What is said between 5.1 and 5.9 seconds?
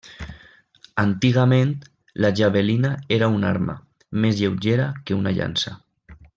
una llança.